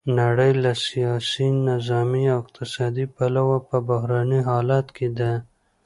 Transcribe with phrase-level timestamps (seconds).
[0.19, 5.31] نړۍ له سیاسي، نظامي او اقتصادي پلوه په بحراني حالت کې ده.